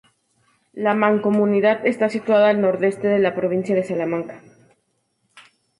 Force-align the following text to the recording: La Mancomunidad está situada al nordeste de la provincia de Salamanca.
La 0.73 0.95
Mancomunidad 0.95 1.85
está 1.85 2.09
situada 2.09 2.49
al 2.49 2.59
nordeste 2.59 3.07
de 3.07 3.19
la 3.19 3.35
provincia 3.35 3.75
de 3.75 3.83
Salamanca. 3.83 4.41